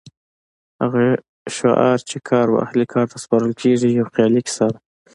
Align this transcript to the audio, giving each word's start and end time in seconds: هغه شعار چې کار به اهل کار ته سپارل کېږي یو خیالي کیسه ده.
هغه 0.81 1.05
شعار 1.55 1.99
چې 2.09 2.17
کار 2.29 2.45
به 2.53 2.59
اهل 2.65 2.79
کار 2.93 3.05
ته 3.11 3.17
سپارل 3.23 3.53
کېږي 3.61 3.89
یو 3.89 4.05
خیالي 4.13 4.41
کیسه 4.47 4.65
ده. 4.73 4.77